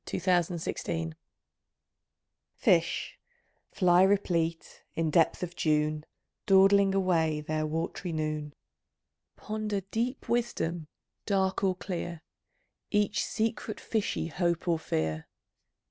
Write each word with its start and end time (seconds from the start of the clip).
MATAIEA, 0.07 0.49
1914 0.49 0.97
HEAVEN 1.09 1.15
Fish 2.55 3.19
(fly 3.71 4.01
replete, 4.01 4.81
in 4.95 5.11
depth 5.11 5.43
of 5.43 5.55
June, 5.55 6.07
Dawdling 6.47 6.95
away 6.95 7.39
their 7.39 7.67
wat'ry 7.67 8.11
noon) 8.11 8.55
Ponder 9.35 9.81
deep 9.91 10.27
wisdom, 10.27 10.87
dark 11.27 11.63
or 11.63 11.75
clear, 11.75 12.23
Each 12.89 13.23
secret 13.23 13.79
fishy 13.79 14.25
hope 14.25 14.67
or 14.67 14.79
fear. 14.79 15.27